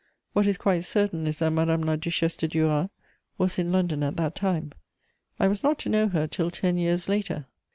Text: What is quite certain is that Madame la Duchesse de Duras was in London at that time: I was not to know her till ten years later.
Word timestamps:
What 0.33 0.47
is 0.47 0.57
quite 0.57 0.83
certain 0.83 1.27
is 1.27 1.37
that 1.37 1.51
Madame 1.51 1.83
la 1.83 1.95
Duchesse 1.95 2.35
de 2.35 2.47
Duras 2.47 2.89
was 3.37 3.59
in 3.59 3.71
London 3.71 4.01
at 4.01 4.17
that 4.17 4.33
time: 4.33 4.71
I 5.39 5.47
was 5.47 5.61
not 5.61 5.77
to 5.81 5.89
know 5.89 6.07
her 6.07 6.25
till 6.25 6.49
ten 6.49 6.79
years 6.79 7.07
later. 7.07 7.45